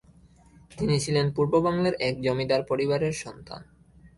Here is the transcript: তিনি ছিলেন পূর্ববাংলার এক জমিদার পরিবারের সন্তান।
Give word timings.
তিনি 0.71 0.95
ছিলেন 0.99 1.25
পূর্ববাংলার 1.35 1.95
এক 1.99 2.15
জমিদার 2.21 2.61
পরিবারের 2.63 3.13
সন্তান। 3.23 3.61